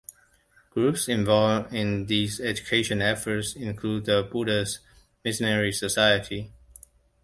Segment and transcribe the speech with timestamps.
[0.71, 4.79] Groups involved in these education efforts include the Buddhist
[5.23, 6.51] Missionary Society.